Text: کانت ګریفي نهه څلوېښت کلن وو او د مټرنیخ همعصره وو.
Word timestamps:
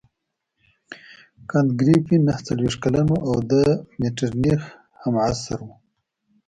کانت 1.49 1.69
ګریفي 1.79 2.15
نهه 2.25 2.41
څلوېښت 2.47 2.79
کلن 2.83 3.07
وو 3.09 3.17
او 3.27 3.35
د 3.51 3.53
مټرنیخ 3.99 4.61
همعصره 5.01 5.63
وو. 5.67 5.73